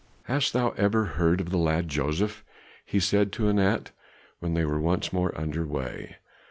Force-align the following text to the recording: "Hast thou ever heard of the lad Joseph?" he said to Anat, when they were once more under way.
"Hast 0.23 0.53
thou 0.53 0.69
ever 0.77 1.05
heard 1.05 1.39
of 1.39 1.51
the 1.51 1.59
lad 1.59 1.87
Joseph?" 1.87 2.43
he 2.83 2.99
said 2.99 3.31
to 3.33 3.47
Anat, 3.47 3.91
when 4.39 4.55
they 4.55 4.65
were 4.65 4.81
once 4.81 5.13
more 5.13 5.31
under 5.39 5.63
way. 5.63 6.15